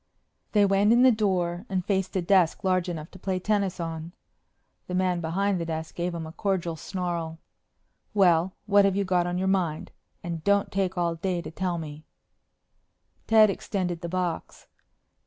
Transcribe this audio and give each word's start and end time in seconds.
They 0.53 0.65
went 0.65 0.91
in 0.91 1.03
the 1.03 1.11
door 1.11 1.67
and 1.69 1.85
faced 1.85 2.15
a 2.15 2.23
desk 2.23 2.63
large 2.63 2.89
enough 2.89 3.11
to 3.11 3.19
play 3.19 3.37
tennis 3.37 3.79
on. 3.79 4.13
The 4.87 4.95
man 4.95 5.21
behind 5.21 5.61
the 5.61 5.65
desk 5.67 5.93
gave 5.93 6.13
them 6.13 6.25
a 6.25 6.31
cordial 6.31 6.75
snarl. 6.75 7.37
"Well, 8.15 8.55
what 8.65 8.83
have 8.83 8.95
you 8.95 9.03
got 9.05 9.27
on 9.27 9.37
your 9.37 9.47
mind? 9.47 9.91
And 10.23 10.43
don't 10.43 10.71
take 10.71 10.97
all 10.97 11.13
day 11.13 11.39
to 11.43 11.51
tell 11.51 11.77
me." 11.77 12.03
Ted 13.27 13.51
extended 13.51 14.01
the 14.01 14.09
box. 14.09 14.65